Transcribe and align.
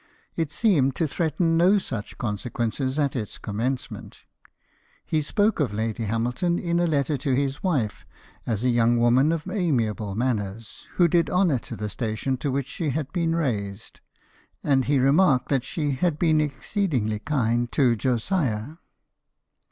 It 0.35 0.51
seemed 0.51 0.95
to 0.95 1.05
threaten 1.07 1.57
no 1.57 1.77
such 1.77 2.17
consequences 2.17 2.97
at 2.97 3.15
its 3.15 3.37
commencement. 3.37 4.21
He 5.05 5.21
spoke 5.21 5.59
of 5.59 5.75
Lady 5.75 6.05
Hamilton, 6.05 6.57
in 6.57 6.79
a 6.79 6.87
letter 6.87 7.17
to 7.17 7.35
his 7.35 7.61
wife, 7.61 8.03
as 8.47 8.65
a 8.65 8.69
young 8.71 8.97
woman 8.97 9.31
of 9.31 9.47
amiable 9.47 10.15
manners, 10.15 10.87
who 10.95 11.07
did 11.07 11.29
honour 11.29 11.59
to 11.59 11.75
the 11.75 11.87
station 11.87 12.35
to 12.37 12.49
which 12.49 12.65
she 12.67 12.89
had 12.89 13.13
been 13.13 13.35
raised; 13.35 14.01
and 14.63 14.85
he 14.85 14.97
remarked 14.97 15.49
that 15.49 15.63
she 15.63 15.91
had 15.91 16.17
been 16.17 16.41
exceedingly 16.41 17.19
kind 17.19 17.71
to 17.73 17.95
Josiah. 17.95 18.77